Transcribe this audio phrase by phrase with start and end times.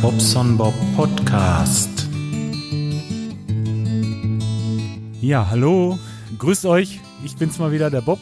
[0.00, 2.08] Bobson Bob Podcast.
[5.20, 5.98] Ja, hallo,
[6.38, 7.00] grüßt euch.
[7.24, 8.18] Ich bin's mal wieder, der Bob.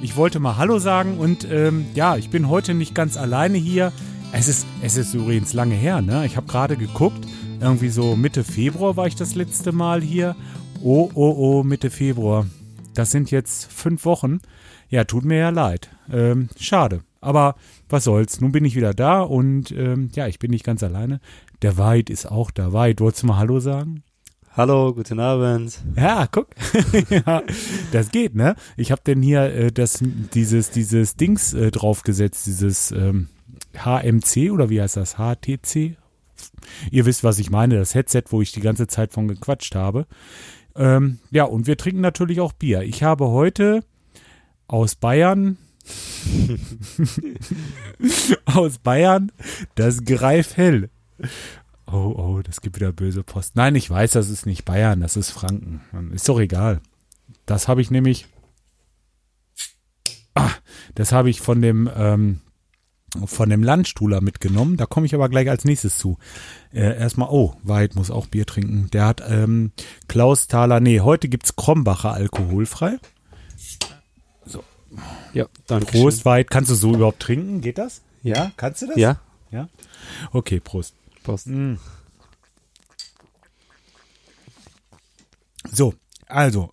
[0.00, 3.92] Ich wollte mal Hallo sagen und ähm, ja, ich bin heute nicht ganz alleine hier.
[4.32, 6.24] Es ist, es ist übrigens lange her, ne?
[6.26, 7.26] Ich habe gerade geguckt,
[7.60, 10.36] irgendwie so Mitte Februar war ich das letzte Mal hier.
[10.82, 12.46] Oh, oh, oh, Mitte Februar.
[12.94, 14.40] Das sind jetzt fünf Wochen.
[14.88, 15.90] Ja, tut mir ja leid.
[16.12, 17.00] Ähm, schade.
[17.24, 17.56] Aber
[17.88, 21.20] was soll's, nun bin ich wieder da und ähm, ja, ich bin nicht ganz alleine.
[21.62, 22.72] Der Weid ist auch da.
[22.72, 24.02] Weid, wolltest du mal Hallo sagen?
[24.56, 25.80] Hallo, guten Abend.
[25.96, 26.48] Ja, guck.
[27.10, 27.42] ja,
[27.90, 28.54] das geht, ne?
[28.76, 29.98] Ich habe denn hier äh, das,
[30.34, 33.28] dieses, dieses Dings äh, draufgesetzt, dieses ähm,
[33.76, 35.16] HMC oder wie heißt das?
[35.16, 35.96] HTC?
[36.90, 40.06] Ihr wisst, was ich meine, das Headset, wo ich die ganze Zeit von gequatscht habe.
[40.76, 42.82] Ähm, ja, und wir trinken natürlich auch Bier.
[42.82, 43.82] Ich habe heute
[44.68, 45.58] aus Bayern
[48.46, 49.32] aus Bayern
[49.74, 50.90] das Greifhell.
[51.86, 53.56] Oh, oh, das gibt wieder böse Post.
[53.56, 55.80] Nein, ich weiß, das ist nicht Bayern, das ist Franken.
[56.12, 56.80] Ist doch egal.
[57.46, 58.26] Das habe ich nämlich.
[60.34, 60.50] Ah,
[60.94, 62.40] das habe ich von dem ähm,
[63.26, 64.76] von dem Landstuhler mitgenommen.
[64.76, 66.18] Da komme ich aber gleich als nächstes zu.
[66.72, 68.88] Äh, erstmal, oh, Weit muss auch Bier trinken.
[68.92, 69.72] Der hat ähm,
[70.08, 70.80] Klaus Thaler.
[70.80, 72.98] Nee, heute gibt's Krombacher alkoholfrei.
[75.32, 75.86] Ja, danke.
[75.86, 76.50] Prost, Weit.
[76.50, 77.60] Kannst du so überhaupt trinken?
[77.60, 78.02] Geht das?
[78.22, 78.52] Ja.
[78.56, 78.96] Kannst du das?
[78.96, 79.20] Ja.
[79.50, 79.68] Ja.
[80.32, 80.94] Okay, Prost.
[81.22, 81.46] Prost.
[81.46, 81.74] Mm.
[85.72, 85.94] So,
[86.26, 86.70] also,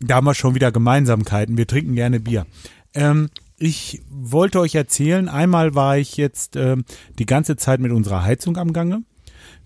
[0.00, 1.56] da haben wir schon wieder Gemeinsamkeiten.
[1.56, 2.46] Wir trinken gerne Bier.
[2.94, 6.84] Ähm, ich wollte euch erzählen, einmal war ich jetzt ähm,
[7.18, 9.02] die ganze Zeit mit unserer Heizung am Gange.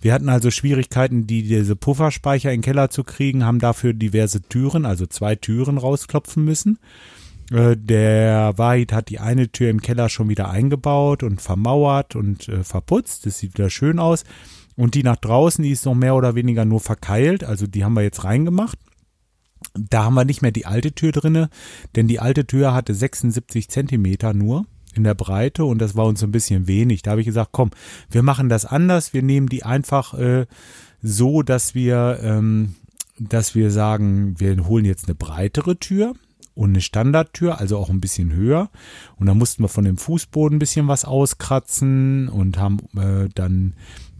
[0.00, 4.42] Wir hatten also Schwierigkeiten, die diese Pufferspeicher in den Keller zu kriegen, haben dafür diverse
[4.42, 6.78] Türen, also zwei Türen rausklopfen müssen.
[7.50, 12.48] Äh, der Wahid hat die eine Tür im Keller schon wieder eingebaut und vermauert und
[12.48, 13.26] äh, verputzt.
[13.26, 14.24] Das sieht wieder schön aus.
[14.76, 17.42] Und die nach draußen, die ist noch mehr oder weniger nur verkeilt.
[17.42, 18.78] Also die haben wir jetzt reingemacht.
[19.74, 21.50] Da haben wir nicht mehr die alte Tür drinne,
[21.96, 26.22] denn die alte Tür hatte 76 Zentimeter nur in der Breite und das war uns
[26.22, 27.02] ein bisschen wenig.
[27.02, 27.70] Da habe ich gesagt, komm,
[28.08, 29.12] wir machen das anders.
[29.12, 30.46] Wir nehmen die einfach äh,
[31.02, 32.76] so, dass wir, ähm,
[33.18, 36.14] dass wir sagen, wir holen jetzt eine breitere Tür
[36.58, 38.68] und eine Standardtür, also auch ein bisschen höher.
[39.14, 43.74] Und da mussten wir von dem Fußboden ein bisschen was auskratzen und haben äh, dann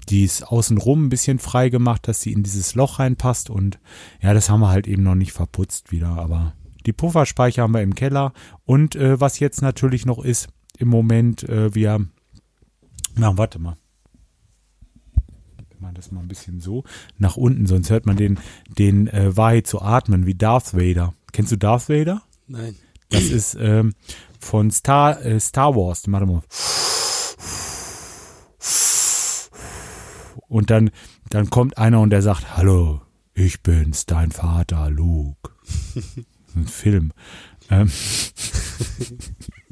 [0.09, 3.51] dies außenrum ein bisschen frei gemacht, dass sie in dieses Loch reinpasst.
[3.51, 3.81] Und
[4.23, 6.11] ja, das haben wir halt eben noch nicht verputzt wieder.
[6.11, 6.53] Aber
[6.87, 8.33] die Pufferspeicher haben wir im Keller.
[8.65, 10.49] Und äh, was jetzt natürlich noch ist,
[10.79, 12.07] im Moment, äh, wir.
[13.17, 13.77] Na, warte mal.
[15.81, 16.85] Machen das mal ein bisschen so
[17.19, 18.39] nach unten, sonst hört man den,
[18.79, 21.15] den äh, Wahrheit zu atmen, wie Darth Vader.
[21.33, 22.23] Kennst du Darth Vader?
[22.49, 22.77] Nein.
[23.11, 23.95] Das ist ähm,
[24.41, 26.03] von Star, äh, Star Wars.
[26.07, 26.43] Warte mal.
[30.49, 30.91] Und dann,
[31.29, 33.03] dann kommt einer und der sagt, hallo,
[33.35, 35.53] ich bin's, dein Vater, Luke.
[36.57, 37.13] Ein Film.
[37.71, 37.91] Ähm,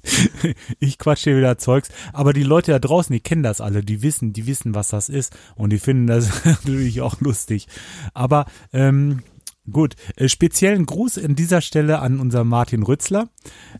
[0.79, 4.03] ich quatsche hier wieder Zeugs, aber die Leute da draußen, die kennen das alle, die
[4.03, 7.67] wissen, die wissen, was das ist und die finden das natürlich auch lustig.
[8.13, 9.23] Aber ähm,
[9.71, 13.29] Gut, äh, speziellen Gruß an dieser Stelle an unseren Martin Rützler,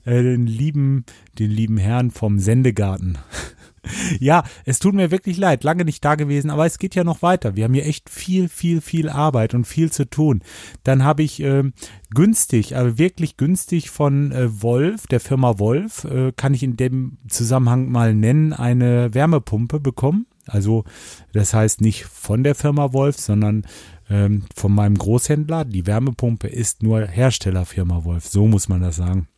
[0.05, 1.05] äh, den lieben,
[1.39, 3.19] den lieben Herrn vom Sendegarten.
[4.21, 7.23] ja, es tut mir wirklich leid, lange nicht da gewesen, aber es geht ja noch
[7.23, 7.55] weiter.
[7.55, 10.43] Wir haben hier echt viel, viel, viel Arbeit und viel zu tun.
[10.83, 11.63] Dann habe ich äh,
[12.13, 17.19] günstig, aber wirklich günstig von äh, Wolf, der Firma Wolf, äh, kann ich in dem
[17.29, 20.27] Zusammenhang mal nennen, eine Wärmepumpe bekommen.
[20.49, 20.85] Also
[21.33, 23.67] das heißt nicht von der Firma Wolf, sondern
[24.11, 25.65] ähm, von meinem Großhändler.
[25.65, 29.29] Die Wärmepumpe ist nur Herstellerfirma Wolf, so muss man das sagen.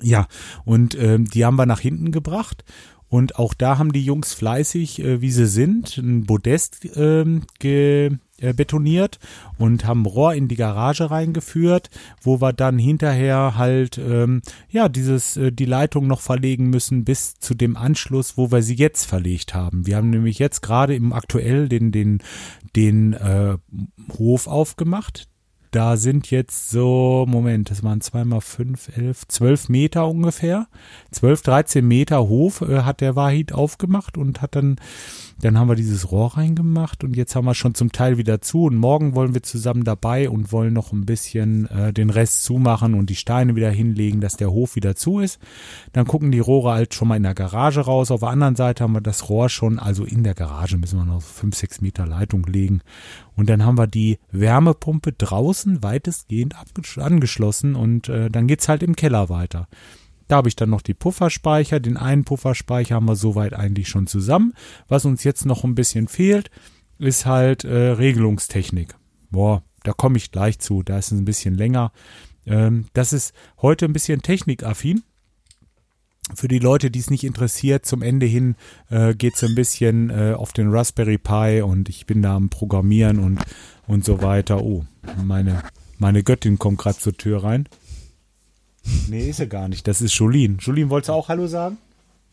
[0.00, 0.26] Ja,
[0.64, 2.64] und ähm, die haben wir nach hinten gebracht.
[3.08, 8.10] Und auch da haben die Jungs fleißig, äh, wie sie sind, ein Podest ähm, ge,
[8.38, 9.18] äh, betoniert
[9.58, 11.90] und haben Rohr in die Garage reingeführt,
[12.20, 17.38] wo wir dann hinterher halt ähm, ja dieses äh, die Leitung noch verlegen müssen bis
[17.38, 19.86] zu dem Anschluss, wo wir sie jetzt verlegt haben.
[19.86, 22.22] Wir haben nämlich jetzt gerade im aktuell den den
[22.74, 23.56] den äh,
[24.18, 25.28] Hof aufgemacht.
[25.74, 30.68] Da sind jetzt so, Moment, das waren zweimal fünf, elf, zwölf Meter ungefähr.
[31.10, 34.76] Zwölf, dreizehn Meter Hof äh, hat der Wahid aufgemacht und hat dann
[35.40, 38.64] dann haben wir dieses Rohr reingemacht und jetzt haben wir schon zum Teil wieder zu
[38.64, 42.94] und morgen wollen wir zusammen dabei und wollen noch ein bisschen äh, den Rest zumachen
[42.94, 45.38] und die Steine wieder hinlegen, dass der Hof wieder zu ist.
[45.92, 48.10] Dann gucken die Rohre halt schon mal in der Garage raus.
[48.10, 51.04] Auf der anderen Seite haben wir das Rohr schon, also in der Garage müssen wir
[51.04, 52.80] noch fünf, sechs Meter Leitung legen.
[53.36, 56.54] Und dann haben wir die Wärmepumpe draußen weitestgehend
[56.96, 59.68] angeschlossen und äh, dann geht's halt im Keller weiter.
[60.28, 61.80] Da habe ich dann noch die Pufferspeicher.
[61.80, 64.54] Den einen Pufferspeicher haben wir soweit eigentlich schon zusammen.
[64.88, 66.50] Was uns jetzt noch ein bisschen fehlt,
[66.98, 68.94] ist halt äh, Regelungstechnik.
[69.30, 70.82] Boah, da komme ich gleich zu.
[70.82, 71.92] Da ist es ein bisschen länger.
[72.46, 75.02] Ähm, das ist heute ein bisschen technikaffin.
[76.34, 78.56] Für die Leute, die es nicht interessiert, zum Ende hin
[78.88, 82.48] äh, geht es ein bisschen äh, auf den Raspberry Pi und ich bin da am
[82.48, 83.40] Programmieren und,
[83.86, 84.62] und so weiter.
[84.62, 84.86] Oh,
[85.22, 85.62] meine,
[85.98, 87.68] meine Göttin kommt gerade zur Tür rein.
[89.08, 89.86] Nee, ist sie gar nicht.
[89.86, 90.58] Das ist Jolien.
[90.58, 91.78] Jolien, wolltest du auch Hallo sagen?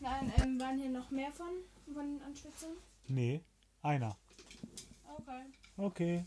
[0.00, 1.46] Nein, ähm, waren hier noch mehr von,
[1.94, 2.70] von Anspitzern?
[3.08, 3.40] Nee,
[3.82, 4.16] einer.
[5.16, 5.42] Okay.
[5.76, 6.24] Okay.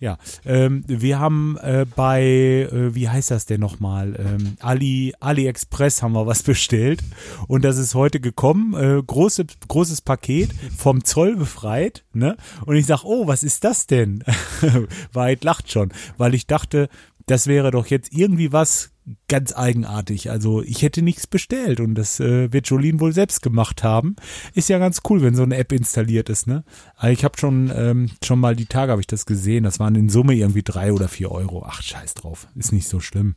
[0.00, 2.22] Ja, ähm, wir haben äh, bei,
[2.70, 4.16] äh, wie heißt das denn nochmal?
[4.18, 7.02] Ähm, Ali, AliExpress haben wir was bestellt
[7.46, 8.74] und das ist heute gekommen.
[8.74, 12.04] Äh, große, großes Paket vom Zoll befreit.
[12.12, 12.36] Ne?
[12.66, 14.24] Und ich sag, oh, was ist das denn?
[15.12, 16.88] Weit lacht schon, weil ich dachte,
[17.26, 18.90] das wäre doch jetzt irgendwie was
[19.28, 20.30] ganz eigenartig.
[20.30, 24.16] Also ich hätte nichts bestellt und das äh, wird Jolien wohl selbst gemacht haben.
[24.54, 26.64] Ist ja ganz cool, wenn so eine App installiert ist, ne?
[26.96, 29.64] Also ich habe schon ähm, schon mal die Tage habe ich das gesehen.
[29.64, 31.64] Das waren in Summe irgendwie drei oder vier Euro.
[31.66, 33.34] Ach scheiß drauf, ist nicht so schlimm.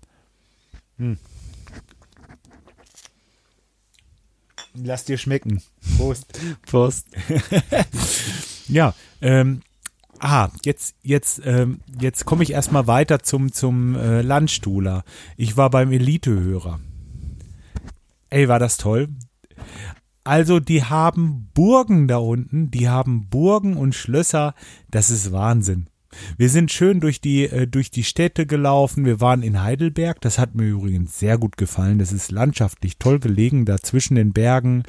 [0.98, 1.18] Hm.
[4.74, 5.62] Lass dir schmecken.
[5.98, 6.40] Prost.
[6.66, 7.08] Prost.
[8.68, 9.62] ja, ähm,
[10.20, 15.04] Ah, jetzt, jetzt, ähm, jetzt komme ich erstmal weiter zum, zum äh, Landstuhler.
[15.36, 16.80] Ich war beim Elitehörer.
[18.30, 19.10] Ey, war das toll.
[20.24, 24.56] Also, die haben Burgen da unten, die haben Burgen und Schlösser,
[24.92, 25.88] das ist Wahnsinn.
[26.38, 29.06] Wir sind schön durch die, äh, durch die Städte gelaufen.
[29.06, 30.20] Wir waren in Heidelberg.
[30.22, 32.00] Das hat mir übrigens sehr gut gefallen.
[32.00, 34.84] Das ist landschaftlich toll gelegen, da zwischen den Bergen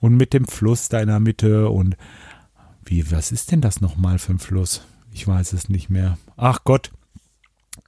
[0.00, 1.96] und mit dem Fluss da in der Mitte und
[2.90, 4.82] wie, was ist denn das nochmal für ein Fluss?
[5.12, 6.18] Ich weiß es nicht mehr.
[6.36, 6.90] Ach Gott.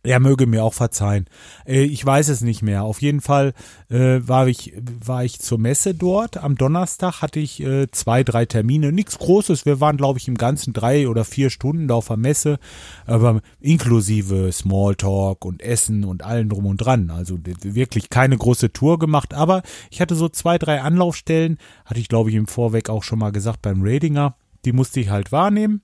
[0.05, 1.27] Er möge mir auch verzeihen.
[1.65, 2.85] Äh, ich weiß es nicht mehr.
[2.85, 3.53] Auf jeden Fall
[3.89, 4.73] äh, war ich
[5.05, 6.37] war ich zur Messe dort.
[6.37, 8.93] Am Donnerstag hatte ich äh, zwei drei Termine.
[8.93, 9.67] Nichts Großes.
[9.67, 12.59] Wir waren glaube ich im ganzen drei oder vier Stunden da auf der Messe,
[13.05, 17.11] aber inklusive Smalltalk und Essen und allen drum und dran.
[17.11, 19.35] Also wirklich keine große Tour gemacht.
[19.35, 21.59] Aber ich hatte so zwei drei Anlaufstellen.
[21.85, 25.11] Hatte ich glaube ich im Vorweg auch schon mal gesagt beim Radinger die musste ich
[25.11, 25.83] halt wahrnehmen.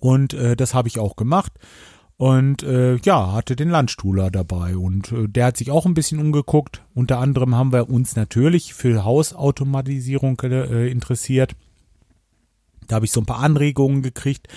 [0.00, 1.52] Und äh, das habe ich auch gemacht.
[2.16, 4.76] Und äh, ja, hatte den Landstuhler dabei.
[4.76, 6.82] Und äh, der hat sich auch ein bisschen umgeguckt.
[6.94, 11.54] Unter anderem haben wir uns natürlich für Hausautomatisierung äh, interessiert.
[12.88, 14.48] Da habe ich so ein paar Anregungen gekriegt.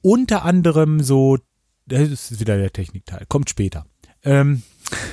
[0.00, 1.38] Unter anderem so,
[1.86, 3.86] das ist wieder der Technikteil, kommt später.
[4.24, 4.62] Ähm,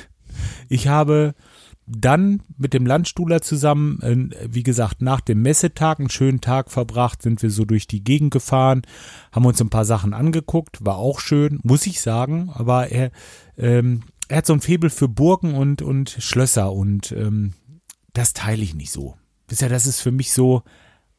[0.69, 1.35] ich habe
[1.89, 7.21] dann mit dem Landstuhler zusammen, äh, wie gesagt, nach dem Messetag einen schönen Tag verbracht,
[7.21, 8.83] sind wir so durch die Gegend gefahren,
[9.31, 13.11] haben uns ein paar Sachen angeguckt, war auch schön, muss ich sagen, aber er,
[13.57, 17.53] ähm, er hat so ein Febel für Burgen und, und Schlösser und ähm,
[18.13, 19.15] das teile ich nicht so.
[19.47, 20.61] Bisher, das ist für mich so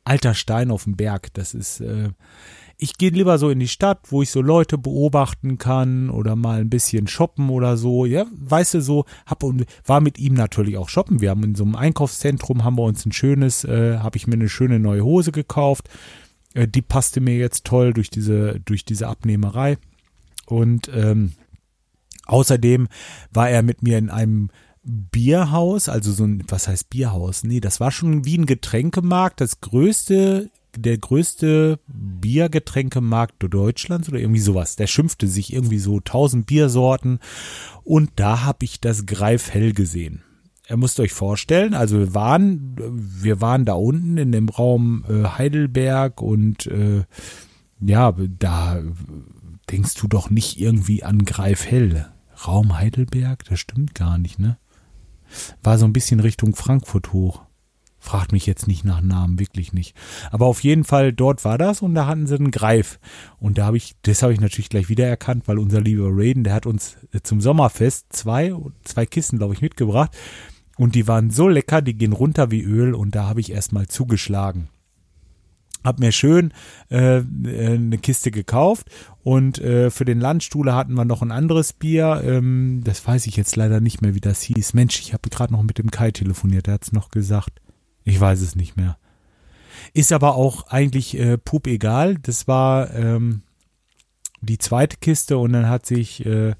[0.05, 1.34] alter Stein auf dem Berg.
[1.34, 2.11] Das ist, äh,
[2.81, 6.61] ich gehe lieber so in die Stadt, wo ich so Leute beobachten kann oder mal
[6.61, 8.06] ein bisschen shoppen oder so.
[8.06, 11.21] Ja, weißt du, so hab und war mit ihm natürlich auch shoppen.
[11.21, 14.35] Wir haben in so einem Einkaufszentrum haben wir uns ein schönes, äh, habe ich mir
[14.35, 15.91] eine schöne neue Hose gekauft.
[16.55, 19.77] Äh, die passte mir jetzt toll durch diese durch diese Abnehmerei
[20.47, 21.32] und ähm,
[22.27, 22.89] außerdem
[23.32, 24.51] war er mit mir in einem
[24.82, 27.44] Bierhaus, also so ein, was heißt Bierhaus?
[27.44, 34.41] Nee, das war schon wie ein Getränkemarkt, das größte der größte Biergetränkemarkt Deutschlands oder irgendwie
[34.41, 34.77] sowas.
[34.77, 37.19] Der schimpfte sich irgendwie so tausend Biersorten
[37.84, 40.22] und da habe ich das Greifhell gesehen.
[40.69, 45.24] Ihr müsst euch vorstellen, also wir waren, wir waren da unten in dem Raum äh,
[45.24, 47.05] Heidelberg und äh,
[47.81, 48.81] ja, da
[49.70, 52.12] denkst du doch nicht irgendwie an Greifhell.
[52.46, 54.58] Raum Heidelberg, das stimmt gar nicht, ne?
[55.62, 57.43] War so ein bisschen Richtung Frankfurt hoch.
[58.02, 59.94] Fragt mich jetzt nicht nach Namen, wirklich nicht.
[60.30, 62.98] Aber auf jeden Fall, dort war das und da hatten sie einen Greif.
[63.38, 66.54] Und da habe ich, das habe ich natürlich gleich wiedererkannt, weil unser lieber Raiden, der
[66.54, 68.54] hat uns äh, zum Sommerfest zwei,
[68.84, 70.16] zwei Kisten, glaube ich, mitgebracht.
[70.78, 73.86] Und die waren so lecker, die gehen runter wie Öl und da habe ich erstmal
[73.86, 74.70] zugeschlagen.
[75.84, 76.52] Hab mir schön
[76.90, 78.90] äh, äh, eine Kiste gekauft
[79.22, 82.22] und äh, für den Landstuhle hatten wir noch ein anderes Bier.
[82.24, 84.72] Ähm, das weiß ich jetzt leider nicht mehr, wie das hieß.
[84.72, 87.60] Mensch, ich habe gerade noch mit dem Kai telefoniert, der hat's noch gesagt.
[88.10, 88.98] Ich weiß es nicht mehr.
[89.93, 92.17] Ist aber auch eigentlich äh, pup egal.
[92.17, 93.43] Das war ähm,
[94.40, 96.55] die zweite Kiste und dann hat sich äh,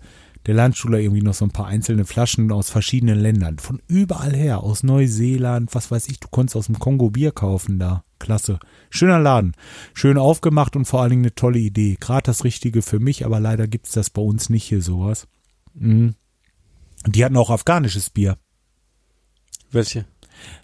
[0.47, 3.59] der Landstuhler irgendwie noch so ein paar einzelne Flaschen aus verschiedenen Ländern.
[3.59, 4.61] Von überall her.
[4.63, 6.21] Aus Neuseeland, was weiß ich.
[6.21, 8.05] Du konntest aus dem Kongo Bier kaufen da.
[8.21, 8.61] Klasse.
[8.89, 9.55] Schöner Laden.
[9.93, 11.97] Schön aufgemacht und vor allen Dingen eine tolle Idee.
[11.99, 15.27] Gerade das Richtige für mich, aber leider gibt es das bei uns nicht hier sowas.
[15.75, 16.15] Mhm.
[17.07, 18.39] Die hatten auch afghanisches Bier.
[19.73, 20.05] Welche?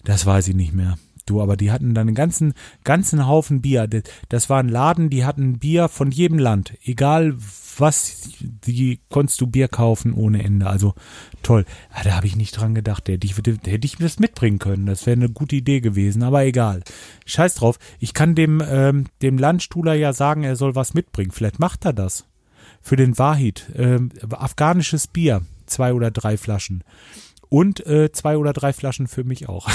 [0.04, 0.99] Das weiß ich nicht mehr.
[1.26, 2.54] Du, aber die hatten dann einen ganzen,
[2.85, 3.88] ganzen Haufen Bier.
[4.28, 6.75] Das- war ein Laden, die hatten Bier von jedem Land.
[6.85, 7.35] Egal
[7.78, 10.68] was, die konntest du Bier kaufen ohne Ende.
[10.68, 10.95] Also
[11.42, 11.64] toll.
[11.97, 13.09] Ja, da habe ich nicht dran gedacht.
[13.09, 14.87] Da hätte ich, hätte ich das mitbringen können.
[14.87, 16.23] Das wäre eine gute Idee gewesen.
[16.23, 16.83] Aber egal.
[17.26, 17.78] Scheiß drauf.
[17.99, 21.33] Ich kann dem, ähm, dem Landstuhler ja sagen, er soll was mitbringen.
[21.33, 22.25] Vielleicht macht er das.
[22.80, 23.66] Für den Wahid.
[23.75, 25.42] Ähm, afghanisches Bier.
[25.66, 26.85] Zwei oder drei Flaschen.
[27.49, 29.69] Und äh, zwei oder drei Flaschen für mich auch.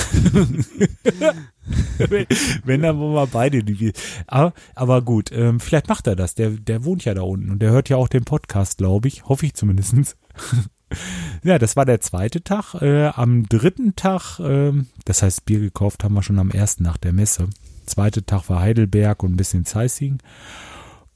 [1.97, 2.25] wenn,
[2.65, 3.93] wenn, dann wollen wir beide die Bier.
[4.27, 6.35] Aber, aber gut, ähm, vielleicht macht er das.
[6.35, 9.25] Der, der wohnt ja da unten und der hört ja auch den Podcast, glaube ich.
[9.25, 10.17] Hoffe ich zumindestens.
[11.43, 12.75] ja, das war der zweite Tag.
[12.81, 16.97] Äh, am dritten Tag, ähm, das heißt, Bier gekauft haben wir schon am ersten nach
[16.97, 17.47] der Messe.
[17.85, 20.19] Zweite Tag war Heidelberg und ein bisschen Zeissing.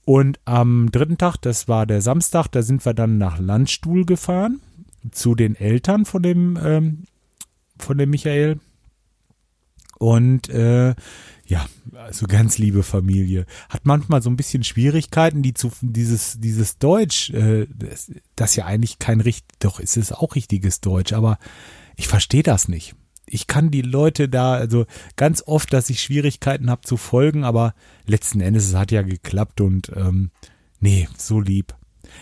[0.06, 4.62] Und am dritten Tag, das war der Samstag, da sind wir dann nach Landstuhl gefahren
[5.12, 7.04] zu den Eltern von dem ähm,
[7.78, 8.60] von dem Michael
[9.98, 10.96] und äh,
[11.48, 13.46] ja, also ganz liebe Familie.
[13.70, 18.66] Hat manchmal so ein bisschen Schwierigkeiten, die zu dieses dieses Deutsch, äh, das, das ja
[18.66, 21.38] eigentlich kein richtig, doch ist es auch richtiges Deutsch, aber
[21.96, 22.96] ich verstehe das nicht.
[23.28, 24.86] Ich kann die Leute da, also
[25.16, 27.74] ganz oft, dass ich Schwierigkeiten habe zu folgen, aber
[28.06, 30.32] letzten Endes, es hat ja geklappt und ähm,
[30.80, 31.76] nee, so lieb.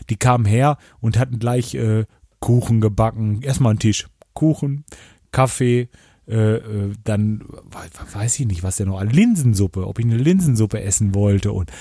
[0.10, 2.06] Die kamen her und hatten gleich äh,
[2.44, 3.42] Kuchen gebacken.
[3.42, 4.10] Erstmal einen Tisch.
[4.34, 4.84] Kuchen,
[5.32, 5.88] Kaffee,
[6.28, 9.02] äh, äh, dann we- weiß ich nicht, was der noch.
[9.02, 11.72] Linsensuppe, ob ich eine Linsensuppe essen wollte und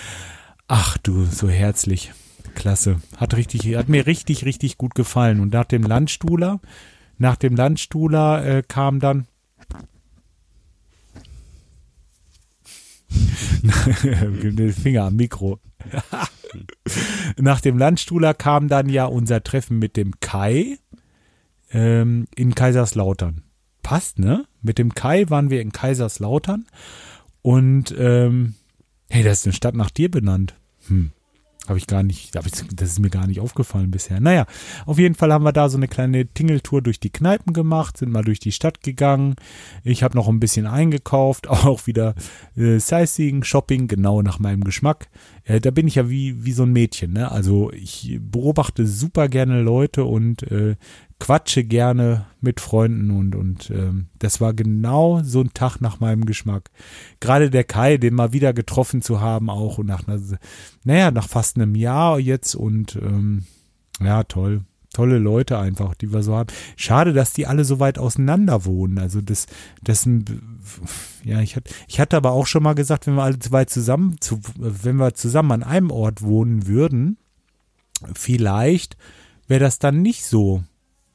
[0.68, 2.12] ach du, so herzlich.
[2.54, 3.00] Klasse.
[3.16, 5.40] Hat richtig, hat mir richtig, richtig gut gefallen.
[5.40, 6.60] Und nach dem Landstuhler,
[7.18, 9.26] nach dem Landstuhler äh, kam dann
[14.80, 15.58] Finger am Mikro.
[17.38, 20.78] Nach dem Landstuhler kam dann ja unser Treffen mit dem Kai
[21.70, 23.42] ähm, in Kaiserslautern.
[23.82, 24.46] Passt, ne?
[24.60, 26.66] Mit dem Kai waren wir in Kaiserslautern
[27.42, 28.54] und ähm,
[29.10, 30.54] hey, das ist eine Stadt nach dir benannt.
[30.86, 31.12] Hm.
[31.68, 34.18] Habe ich gar nicht, hab ich, das ist mir gar nicht aufgefallen bisher.
[34.18, 34.46] Naja,
[34.84, 38.10] auf jeden Fall haben wir da so eine kleine Tingeltour durch die Kneipen gemacht, sind
[38.10, 39.36] mal durch die Stadt gegangen.
[39.84, 42.14] Ich habe noch ein bisschen eingekauft, auch wieder
[42.56, 45.08] äh, Sightseeing, Shopping, genau nach meinem Geschmack.
[45.44, 47.30] Äh, da bin ich ja wie, wie so ein Mädchen, ne?
[47.30, 50.74] Also ich beobachte super gerne Leute und äh,
[51.22, 56.26] quatsche gerne mit Freunden und, und ähm, das war genau so ein Tag nach meinem
[56.26, 56.72] Geschmack.
[57.20, 60.20] Gerade der Kai, den mal wieder getroffen zu haben, auch und nach einer,
[60.82, 63.44] naja, nach fast einem Jahr jetzt und ähm,
[64.00, 64.62] ja, toll.
[64.92, 66.52] Tolle Leute einfach, die wir so haben.
[66.74, 68.98] Schade, dass die alle so weit auseinander wohnen.
[68.98, 69.46] Also das,
[69.80, 70.08] das,
[71.22, 74.16] ja, ich hatte, ich hatte aber auch schon mal gesagt, wenn wir alle zwei zusammen,
[74.20, 77.16] zu, wenn wir zusammen an einem Ort wohnen würden,
[78.12, 78.96] vielleicht
[79.46, 80.64] wäre das dann nicht so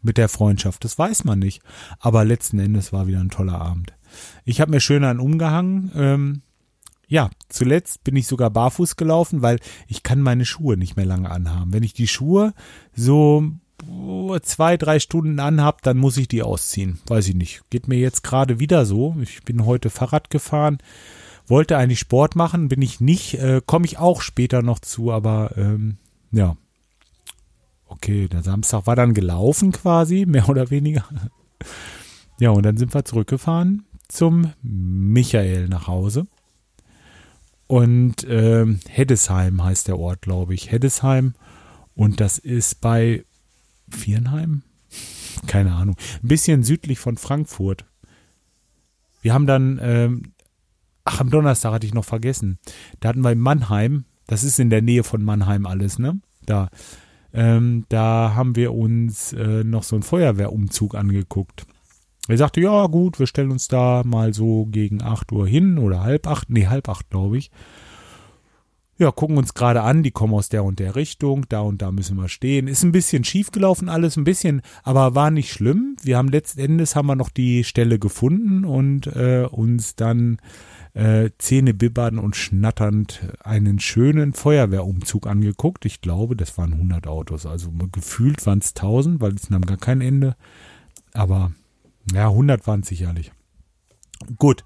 [0.07, 0.83] mit der Freundschaft.
[0.83, 1.61] Das weiß man nicht.
[1.99, 3.93] Aber letzten Endes war wieder ein toller Abend.
[4.45, 5.91] Ich habe mir schön einen umgehangen.
[5.95, 6.41] Ähm,
[7.07, 11.29] ja, zuletzt bin ich sogar barfuß gelaufen, weil ich kann meine Schuhe nicht mehr lange
[11.29, 11.71] anhaben.
[11.71, 12.53] Wenn ich die Schuhe
[12.95, 13.51] so
[13.87, 16.99] oh, zwei, drei Stunden anhab, dann muss ich die ausziehen.
[17.05, 17.61] Weiß ich nicht.
[17.69, 19.15] Geht mir jetzt gerade wieder so.
[19.21, 20.79] Ich bin heute Fahrrad gefahren,
[21.45, 23.35] wollte eigentlich Sport machen, bin ich nicht.
[23.35, 25.97] Äh, Komme ich auch später noch zu, aber ähm,
[26.31, 26.57] ja.
[27.87, 31.05] Okay, der Samstag war dann gelaufen quasi, mehr oder weniger.
[32.39, 36.27] Ja, und dann sind wir zurückgefahren zum Michael nach Hause.
[37.67, 40.71] Und ähm, Heddesheim heißt der Ort, glaube ich.
[40.71, 41.33] Heddesheim.
[41.95, 43.25] Und das ist bei
[43.89, 44.63] Viernheim?
[45.47, 45.95] Keine Ahnung.
[46.23, 47.85] Ein bisschen südlich von Frankfurt.
[49.21, 50.33] Wir haben dann, ähm,
[51.03, 52.59] ach, am Donnerstag hatte ich noch vergessen.
[52.99, 56.19] Da hatten wir in Mannheim, das ist in der Nähe von Mannheim alles, ne?
[56.45, 56.69] Da.
[57.33, 61.65] Ähm, da haben wir uns äh, noch so einen Feuerwehrumzug angeguckt.
[62.27, 66.01] Er sagte, ja gut, wir stellen uns da mal so gegen 8 Uhr hin oder
[66.01, 67.51] halb acht, nee, halb acht, glaube ich.
[68.99, 71.91] Ja, gucken uns gerade an, die kommen aus der und der Richtung, da und da
[71.91, 72.67] müssen wir stehen.
[72.67, 75.95] Ist ein bisschen schief gelaufen alles, ein bisschen, aber war nicht schlimm.
[76.01, 80.39] Wir haben letzten Endes haben wir noch die Stelle gefunden und äh, uns dann
[80.97, 85.85] äh, Zähne bibbern und schnatternd einen schönen Feuerwehrumzug angeguckt.
[85.85, 89.77] Ich glaube, das waren 100 Autos, also gefühlt waren es 1000, weil es nahm gar
[89.77, 90.35] kein Ende.
[91.13, 91.51] Aber
[92.11, 93.31] ja, 100 waren sicherlich.
[94.39, 94.63] Gut,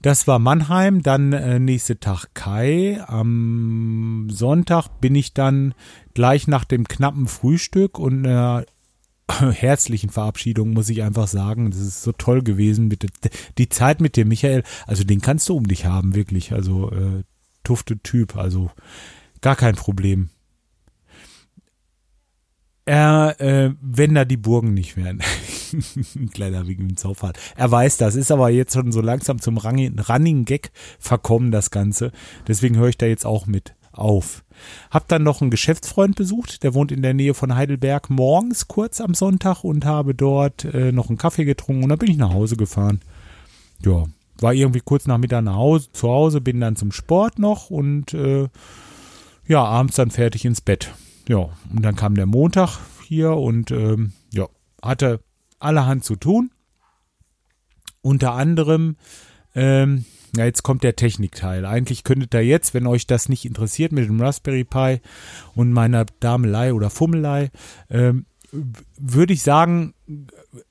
[0.00, 2.98] das war Mannheim, dann äh, nächste Tag Kai.
[3.06, 5.74] Am Sonntag bin ich dann
[6.14, 8.64] gleich nach dem knappen Frühstück und einer
[9.40, 11.70] herzlichen Verabschiedung, muss ich einfach sagen.
[11.70, 12.88] Das ist so toll gewesen.
[12.88, 13.06] Mit,
[13.58, 16.52] die Zeit mit dem Michael, also den kannst du um dich haben, wirklich.
[16.52, 17.22] Also äh,
[17.64, 18.70] tufte Typ, also
[19.40, 20.30] gar kein Problem.
[22.84, 25.20] Er, äh, wenn da die Burgen nicht wären.
[26.14, 27.32] Ein kleiner Wink im Zaufall.
[27.56, 32.12] Er weiß das, ist aber jetzt schon so langsam zum Running Gag verkommen, das Ganze.
[32.46, 34.44] Deswegen höre ich da jetzt auch mit auf.
[34.90, 39.00] Hab dann noch einen Geschäftsfreund besucht, der wohnt in der Nähe von Heidelberg, morgens kurz
[39.00, 42.32] am Sonntag und habe dort äh, noch einen Kaffee getrunken und dann bin ich nach
[42.32, 43.00] Hause gefahren.
[43.84, 44.06] Ja,
[44.40, 48.14] war irgendwie kurz nach Mittag nach Hause, zu Hause, bin dann zum Sport noch und
[48.14, 48.48] äh,
[49.46, 50.92] ja, abends dann fertig ins Bett.
[51.28, 54.48] Ja, und dann kam der Montag hier und ähm, ja,
[54.82, 55.20] hatte
[55.58, 56.50] allerhand zu tun.
[58.02, 58.96] Unter anderem
[59.54, 60.04] ähm,
[60.36, 61.64] ja, jetzt kommt der Technikteil.
[61.66, 65.00] Eigentlich könntet ihr jetzt, wenn euch das nicht interessiert mit dem Raspberry Pi
[65.54, 67.50] und meiner Damelei oder Fummelei,
[67.90, 68.26] ähm,
[68.98, 69.94] würde ich sagen,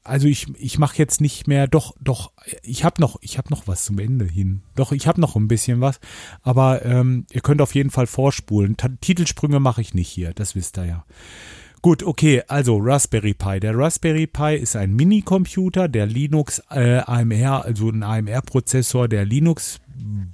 [0.04, 2.32] also ich, ich mache jetzt nicht mehr, doch, doch,
[2.64, 4.64] ich habe noch, ich noch was zum Ende hin.
[4.76, 6.00] Doch, ich habe noch ein bisschen was,
[6.42, 8.78] aber ähm, ihr könnt auf jeden Fall vorspulen.
[8.78, 11.06] T Titelsprünge mache ich nicht hier, das wisst ihr ja.
[11.86, 13.60] Gut, okay, also Raspberry Pi.
[13.60, 19.80] Der Raspberry Pi ist ein Minicomputer, der Linux äh, AMR, also ein AMR-Prozessor, der Linux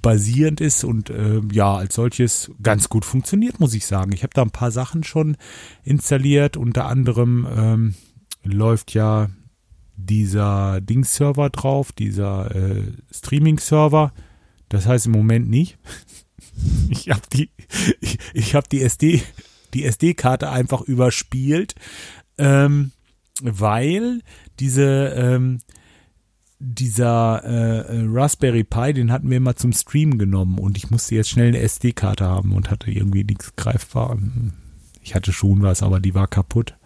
[0.00, 4.12] basierend ist und äh, ja, als solches ganz gut funktioniert, muss ich sagen.
[4.14, 5.36] Ich habe da ein paar Sachen schon
[5.84, 7.94] installiert, unter anderem ähm,
[8.44, 9.28] läuft ja
[9.94, 14.14] dieser Dings-Server drauf, dieser äh, Streaming-Server.
[14.70, 15.76] Das heißt im Moment nicht.
[16.88, 17.50] ich habe die,
[18.00, 19.20] ich, ich habe die SD
[19.74, 21.74] die SD-Karte einfach überspielt,
[22.38, 22.92] ähm,
[23.42, 24.20] weil
[24.58, 25.58] diese ähm,
[26.64, 31.30] dieser äh, Raspberry Pi, den hatten wir immer zum Stream genommen und ich musste jetzt
[31.30, 34.16] schnell eine SD-Karte haben und hatte irgendwie nichts greifbar.
[35.00, 36.76] Ich hatte schon was, aber die war kaputt.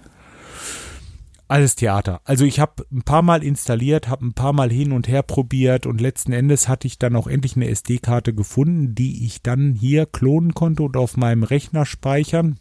[1.48, 2.22] Alles Theater.
[2.24, 5.86] Also ich habe ein paar Mal installiert, habe ein paar Mal hin und her probiert
[5.86, 10.06] und letzten Endes hatte ich dann auch endlich eine SD-Karte gefunden, die ich dann hier
[10.06, 12.58] klonen konnte und auf meinem Rechner speichern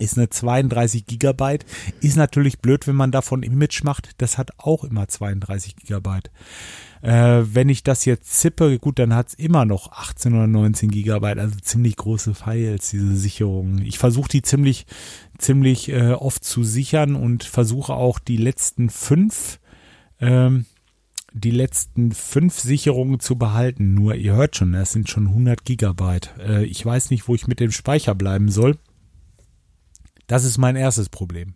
[0.00, 1.64] ist eine 32 Gigabyte.
[2.00, 4.10] Ist natürlich blöd, wenn man davon Image macht.
[4.18, 6.30] Das hat auch immer 32 Gigabyte.
[7.02, 10.90] Äh, wenn ich das jetzt zippe, gut, dann hat es immer noch 18 oder 19
[10.90, 13.84] Gigabyte, also ziemlich große Files, diese Sicherungen.
[13.84, 14.86] Ich versuche die ziemlich,
[15.38, 19.60] ziemlich äh, oft zu sichern und versuche auch die letzten fünf,
[20.20, 20.66] ähm,
[21.32, 23.94] die letzten fünf Sicherungen zu behalten.
[23.94, 26.34] Nur ihr hört schon, das sind schon 100 Gigabyte.
[26.38, 28.76] Äh, ich weiß nicht, wo ich mit dem Speicher bleiben soll.
[30.30, 31.54] Das ist mein erstes Problem.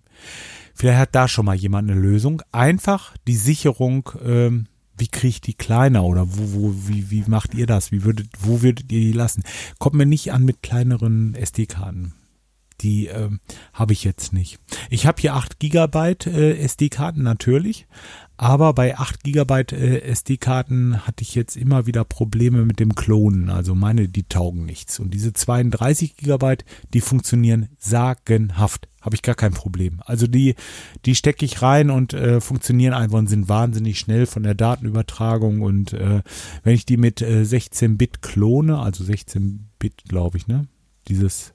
[0.75, 2.43] Vielleicht hat da schon mal jemand eine Lösung.
[2.51, 4.67] Einfach die Sicherung, ähm,
[4.99, 7.93] wie kriege ich die kleiner oder wo, wo, wie, wie macht ihr das?
[7.93, 9.45] Wie würdet, wo würdet ihr die lassen?
[9.79, 12.15] Kommt mir nicht an mit kleineren SD-Karten.
[12.81, 13.39] Die ähm,
[13.73, 14.59] habe ich jetzt nicht.
[14.91, 17.87] Ich habe hier 8 Gigabyte äh, SD-Karten natürlich,
[18.37, 23.49] aber bei 8 GB äh, SD-Karten hatte ich jetzt immer wieder Probleme mit dem Klonen.
[23.49, 24.99] Also meine, die taugen nichts.
[24.99, 26.57] Und diese 32 GB,
[26.93, 28.89] die funktionieren sagenhaft.
[29.01, 30.01] Habe ich gar kein Problem.
[30.05, 30.57] Also die,
[31.05, 35.61] die stecke ich rein und äh, funktionieren einfach und sind wahnsinnig schnell von der Datenübertragung.
[35.61, 36.23] Und äh,
[36.65, 40.67] wenn ich die mit äh, 16-Bit klone, also 16-Bit, glaube ich, ne?
[41.07, 41.53] Dieses,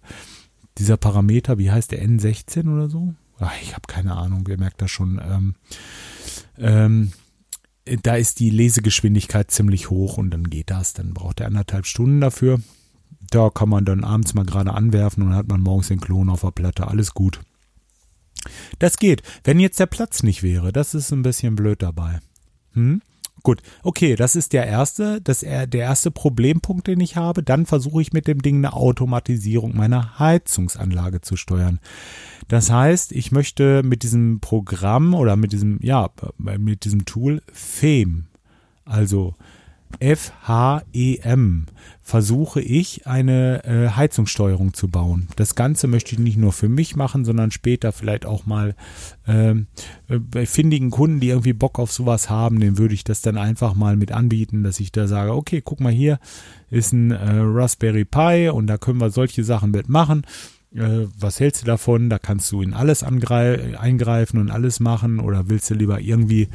[0.77, 3.15] dieser Parameter, wie heißt der N16 oder so?
[3.39, 5.19] Ach, ich habe keine Ahnung, ihr merkt das schon.
[5.23, 5.55] Ähm,
[6.59, 7.11] ähm,
[8.03, 10.93] da ist die Lesegeschwindigkeit ziemlich hoch und dann geht das.
[10.93, 12.59] Dann braucht er anderthalb Stunden dafür.
[13.31, 16.29] Da kann man dann abends mal gerade anwerfen und dann hat man morgens den Klon
[16.29, 16.87] auf der Platte.
[16.87, 17.41] Alles gut.
[18.79, 19.23] Das geht.
[19.43, 22.19] Wenn jetzt der Platz nicht wäre, das ist ein bisschen blöd dabei.
[22.73, 23.01] Hm?
[23.49, 27.41] Gut, okay, das ist der erste, das der erste Problempunkt, den ich habe.
[27.41, 31.79] Dann versuche ich mit dem Ding eine Automatisierung meiner Heizungsanlage zu steuern.
[32.47, 38.27] Das heißt, ich möchte mit diesem Programm oder mit diesem, ja, mit diesem Tool FEM,
[38.85, 39.33] also
[39.99, 41.65] F-H-E-M,
[42.01, 45.27] versuche ich eine äh, Heizungssteuerung zu bauen.
[45.35, 48.75] Das Ganze möchte ich nicht nur für mich machen, sondern später vielleicht auch mal
[49.27, 49.67] ähm,
[50.07, 53.37] äh, bei findigen Kunden, die irgendwie Bock auf sowas haben, den würde ich das dann
[53.37, 56.19] einfach mal mit anbieten, dass ich da sage, okay, guck mal hier
[56.69, 60.23] ist ein äh, Raspberry Pi und da können wir solche Sachen mitmachen.
[60.73, 62.09] Äh, was hältst du davon?
[62.09, 66.49] Da kannst du in alles eingreifen und alles machen oder willst du lieber irgendwie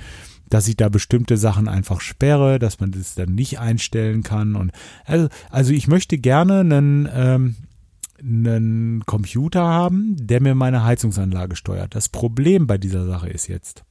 [0.49, 4.57] dass ich da bestimmte Sachen einfach sperre, dass man das dann nicht einstellen kann.
[4.57, 4.73] Und
[5.05, 7.57] also, also ich möchte gerne einen, ähm,
[8.21, 11.95] einen Computer haben, der mir meine Heizungsanlage steuert.
[11.95, 13.85] Das Problem bei dieser Sache ist jetzt,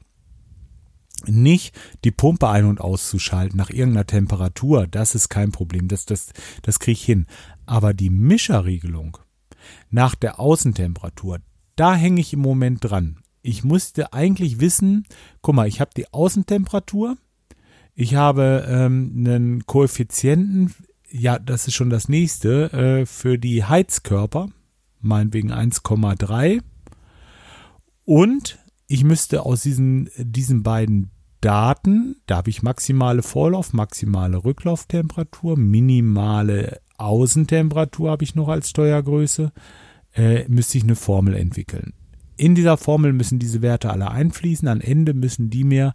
[1.26, 6.32] nicht die Pumpe ein- und auszuschalten nach irgendeiner Temperatur, das ist kein Problem, das, das,
[6.62, 7.28] das kriege ich hin.
[7.66, 9.18] Aber die Mischerregelung
[9.90, 11.40] nach der Außentemperatur,
[11.76, 15.06] da hänge ich im Moment dran ich musste eigentlich wissen,
[15.42, 17.18] guck mal, ich habe die Außentemperatur,
[17.94, 20.74] ich habe ähm, einen Koeffizienten,
[21.12, 24.50] ja, das ist schon das nächste, äh, für die Heizkörper,
[25.02, 26.62] meinetwegen 1,3
[28.06, 35.58] und ich müsste aus diesen, diesen beiden Daten, da habe ich maximale Vorlauf, maximale Rücklauftemperatur,
[35.58, 39.52] minimale Außentemperatur habe ich noch als Steuergröße,
[40.16, 41.94] äh, müsste ich eine Formel entwickeln.
[42.38, 44.68] In dieser Formel müssen diese Werte alle einfließen.
[44.68, 45.94] Am Ende müssen die mir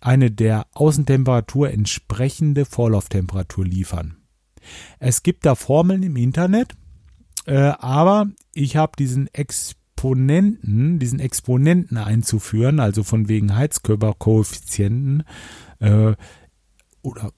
[0.00, 4.16] eine der Außentemperatur entsprechende Vorlauftemperatur liefern.
[4.98, 6.74] Es gibt da Formeln im Internet,
[7.46, 15.24] äh, aber ich habe diesen Exponenten, diesen Exponenten einzuführen, also von wegen Heizkörperkoeffizienten
[15.80, 16.14] äh,
[17.02, 17.32] oder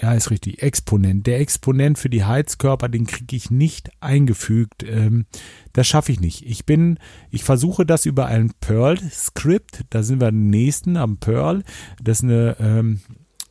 [0.00, 0.62] ja, ist richtig.
[0.62, 1.26] Exponent.
[1.26, 4.82] Der Exponent für die Heizkörper, den kriege ich nicht eingefügt.
[4.82, 5.26] Ähm,
[5.72, 6.46] das schaffe ich nicht.
[6.46, 6.98] Ich bin,
[7.30, 9.84] ich versuche das über ein Perl-Skript.
[9.90, 11.64] Da sind wir den nächsten am Perl.
[12.02, 13.00] Das ist eine, ähm,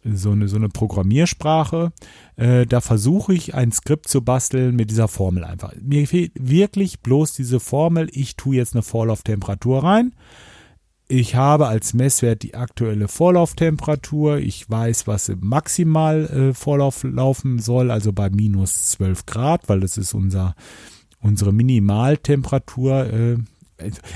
[0.03, 1.91] so eine, so eine Programmiersprache.
[2.35, 5.73] Äh, da versuche ich ein Skript zu basteln mit dieser Formel einfach.
[5.79, 8.09] Mir fehlt wirklich bloß diese Formel.
[8.11, 10.13] Ich tue jetzt eine Vorlauftemperatur rein
[11.11, 14.37] ich habe als Messwert die aktuelle Vorlauftemperatur.
[14.37, 19.79] Ich weiß, was im Maximal äh, Vorlauf laufen soll, also bei minus 12 Grad, weil
[19.79, 20.55] das ist unser,
[21.19, 23.11] unsere Minimaltemperatur.
[23.11, 23.37] Äh,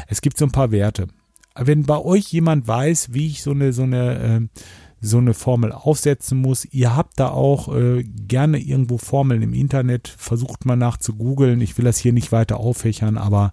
[0.08, 1.08] es gibt so ein paar Werte.
[1.56, 4.62] Wenn bei euch jemand weiß, wie ich so eine, so eine, äh,
[5.02, 7.68] so eine Formel aufsetzen muss, ihr habt da auch
[8.26, 11.60] gerne irgendwo Formeln im Internet, versucht mal nach zu googeln.
[11.60, 13.52] Ich will das hier nicht weiter auffächern, aber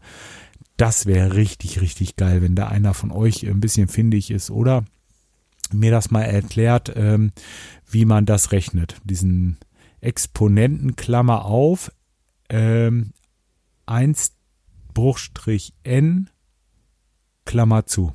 [0.81, 4.87] das wäre richtig, richtig geil, wenn da einer von euch ein bisschen findig ist oder
[5.73, 7.33] mir das mal erklärt, ähm,
[7.87, 8.97] wie man das rechnet.
[9.05, 9.59] Diesen
[10.01, 11.93] Exponenten Klammer auf
[12.49, 13.13] ähm,
[13.85, 14.33] 1
[14.95, 16.31] Bruchstrich n
[17.45, 18.15] Klammer zu.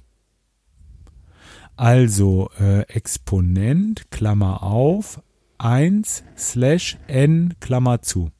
[1.76, 5.22] Also äh, Exponent Klammer auf
[5.60, 8.32] 1 slash n Klammer zu.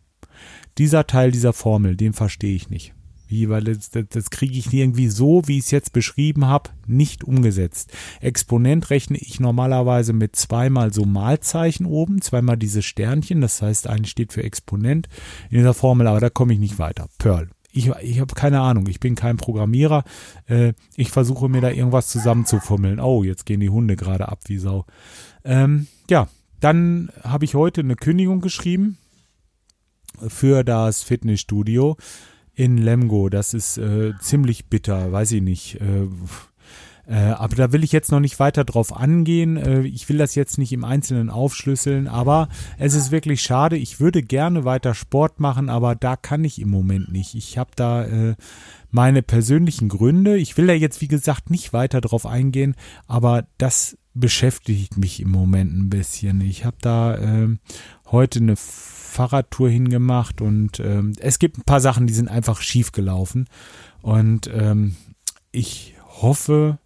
[0.80, 2.96] Dieser Teil dieser Formel, den verstehe ich nicht.
[3.28, 6.70] Wie, weil das, das, das kriege ich irgendwie so, wie ich es jetzt beschrieben habe,
[6.88, 7.92] nicht umgesetzt.
[8.22, 14.12] Exponent rechne ich normalerweise mit zweimal so Malzeichen oben, zweimal diese Sternchen, das heißt eigentlich
[14.12, 15.08] steht für Exponent
[15.50, 17.08] in dieser Formel, aber da komme ich nicht weiter.
[17.18, 17.50] Perl.
[17.72, 20.06] Ich, ich habe keine Ahnung, ich bin kein Programmierer.
[20.48, 23.02] Äh, ich versuche mir da irgendwas zusammenzufummeln.
[23.02, 24.86] Oh, jetzt gehen die Hunde gerade ab wie Sau.
[25.44, 26.30] Ähm, ja,
[26.62, 28.98] dann habe ich heute eine Kündigung geschrieben
[30.28, 31.98] für das Fitnessstudio
[32.56, 33.30] in Lemgo.
[33.30, 35.80] Das ist äh, ziemlich bitter, weiß ich nicht.
[35.82, 36.08] Äh,
[37.08, 39.58] äh, aber da will ich jetzt noch nicht weiter drauf angehen.
[39.58, 43.78] Äh, ich will das jetzt nicht im Einzelnen aufschlüsseln, aber es ist wirklich schade.
[43.78, 47.36] Ich würde gerne weiter Sport machen, aber da kann ich im Moment nicht.
[47.36, 48.36] Ich habe da äh,
[48.90, 50.38] meine persönlichen Gründe.
[50.38, 52.76] Ich will da jetzt, wie gesagt, nicht weiter drauf eingehen,
[53.08, 56.42] aber das beschäftigt mich im Moment ein bisschen.
[56.42, 57.50] Ich habe da äh,
[58.08, 62.92] heute eine Fahrradtour hingemacht und ähm, es gibt ein paar Sachen, die sind einfach schief
[62.92, 63.48] gelaufen.
[64.02, 64.96] Und ähm,
[65.52, 66.80] ich hoffe,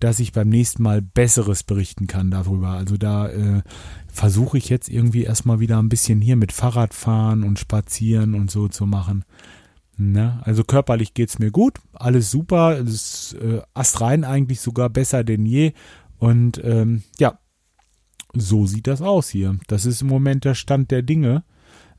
[0.00, 2.68] dass ich beim nächsten Mal Besseres berichten kann darüber.
[2.68, 3.62] Also da äh,
[4.12, 8.68] versuche ich jetzt irgendwie erstmal wieder ein bisschen hier mit Fahrradfahren und Spazieren und so
[8.68, 9.24] zu machen.
[9.96, 10.40] Ne?
[10.44, 15.46] Also körperlich geht's mir gut, alles super, es ist äh, astrein eigentlich sogar besser denn
[15.46, 15.72] je.
[16.18, 17.38] Und ähm, ja,
[18.40, 19.58] so sieht das aus hier.
[19.66, 21.44] Das ist im Moment der Stand der Dinge.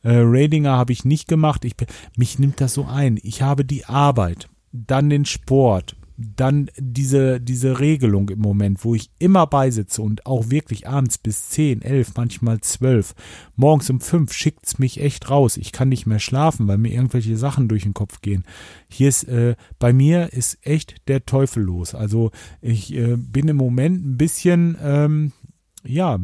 [0.04, 1.66] Äh, Radinger habe ich nicht gemacht.
[1.66, 1.76] Ich,
[2.16, 3.20] mich nimmt das so ein.
[3.24, 9.12] Ich habe die Arbeit, dann den Sport, dann diese, diese Regelung im Moment, wo ich
[9.20, 13.14] immer beisitze und auch wirklich abends bis 10, 11, manchmal 12,
[13.56, 15.58] morgens um 5 schickt's mich echt raus.
[15.58, 18.46] Ich kann nicht mehr schlafen, weil mir irgendwelche Sachen durch den Kopf gehen.
[18.90, 21.94] Hier ist, äh, bei mir ist echt der Teufel los.
[21.94, 25.34] Also ich äh, bin im Moment ein bisschen, ähm,
[25.84, 26.20] ja,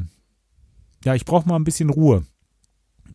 [1.03, 2.25] ja, ich brauche mal ein bisschen Ruhe.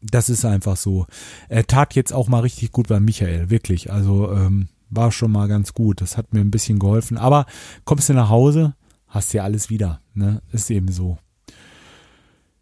[0.00, 1.06] Das ist einfach so.
[1.48, 3.90] Er tat jetzt auch mal richtig gut bei Michael, wirklich.
[3.90, 6.00] Also ähm, war schon mal ganz gut.
[6.00, 7.16] Das hat mir ein bisschen geholfen.
[7.18, 7.46] Aber
[7.84, 8.74] kommst du nach Hause,
[9.08, 10.00] hast ja alles wieder.
[10.14, 10.42] Ne?
[10.52, 11.18] Ist eben so.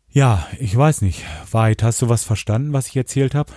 [0.08, 1.24] Ja, ich weiß nicht.
[1.50, 3.52] Weit, hast du was verstanden, was ich erzählt habe?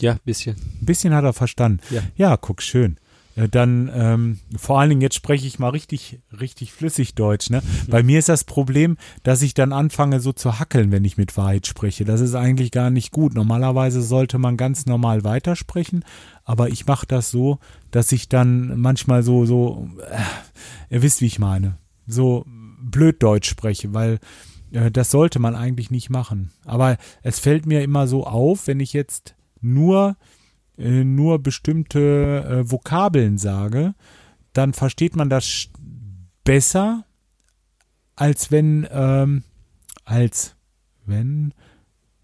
[0.00, 0.56] Ja, bisschen.
[0.56, 1.80] Ein bisschen hat er verstanden.
[1.90, 2.98] Ja, ja guck, schön.
[3.36, 7.50] Äh, dann ähm, vor allen Dingen jetzt spreche ich mal richtig richtig flüssig Deutsch.
[7.50, 7.62] Ne?
[7.88, 11.36] Bei mir ist das Problem, dass ich dann anfange so zu hackeln, wenn ich mit
[11.36, 12.04] Wahrheit spreche.
[12.04, 13.34] Das ist eigentlich gar nicht gut.
[13.34, 16.04] Normalerweise sollte man ganz normal weitersprechen,
[16.44, 17.58] aber ich mache das so,
[17.90, 22.44] dass ich dann manchmal so so, äh, ihr wisst wie ich meine, so
[22.80, 24.18] blöd Deutsch spreche, weil
[24.72, 26.50] äh, das sollte man eigentlich nicht machen.
[26.64, 30.16] Aber es fällt mir immer so auf, wenn ich jetzt nur
[30.78, 33.94] äh, nur bestimmte äh, Vokabeln sage,
[34.52, 35.68] dann versteht man das
[36.44, 37.04] besser,
[38.16, 39.42] als wenn, ähm,
[40.04, 40.56] als
[41.06, 41.54] wenn,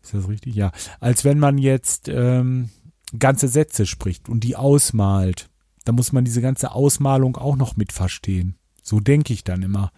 [0.02, 0.54] ist das richtig?
[0.54, 2.70] Ja, als wenn man jetzt ähm,
[3.18, 5.48] ganze Sätze spricht und die ausmalt.
[5.84, 8.56] Da muss man diese ganze Ausmalung auch noch mit verstehen.
[8.82, 9.92] So denke ich dann immer.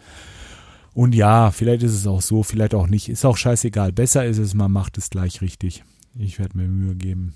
[0.95, 3.09] Und ja, vielleicht ist es auch so, vielleicht auch nicht.
[3.09, 3.93] Ist auch scheißegal.
[3.93, 5.85] Besser ist es, man macht es gleich richtig.
[6.15, 7.35] Ich werde mir Mühe geben.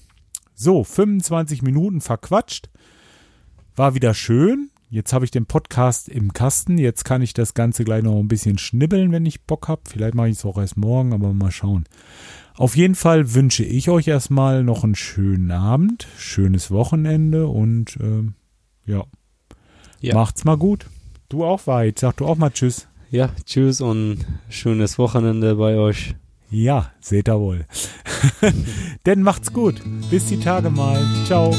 [0.59, 2.71] So, 25 Minuten verquatscht.
[3.77, 4.71] War wieder schön.
[4.89, 6.79] Jetzt habe ich den Podcast im Kasten.
[6.79, 9.83] Jetzt kann ich das Ganze gleich noch ein bisschen schnibbeln, wenn ich Bock habe.
[9.87, 11.85] Vielleicht mache ich es auch erst morgen, aber mal schauen.
[12.55, 18.33] Auf jeden Fall wünsche ich euch erstmal noch einen schönen Abend, schönes Wochenende und ähm,
[18.87, 19.05] ja.
[20.01, 20.15] Ja.
[20.15, 20.87] macht's mal gut.
[21.29, 21.99] Du auch weit.
[21.99, 22.89] Sag du auch mal Tschüss.
[23.11, 26.15] Ja, tschüss und schönes Wochenende bei euch.
[26.51, 27.67] Ja, seht ihr wohl.
[29.07, 29.83] Denn macht's gut.
[30.11, 31.03] Bis die Tage mal.
[31.27, 31.53] Ciao.